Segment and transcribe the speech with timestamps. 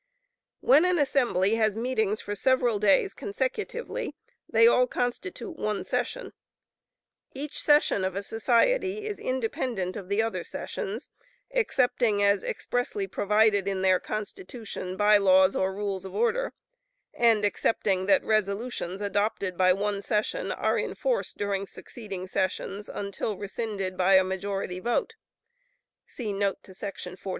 [0.71, 4.15] ]When an assembly has meetings for several days consecutively,
[4.49, 6.33] they all constitute one session.
[7.35, 11.07] Each session of a society is independent of the other sessions,
[11.51, 16.51] excepting as expressly provided in their Constitution, By Laws, or Rules of Order,
[17.13, 23.37] and excepting that resolutions adopted by one session are in force during succeeding sessions until
[23.37, 25.13] rescinded by a majority vote
[26.07, 26.71] [see note to§
[27.19, 27.19] 49].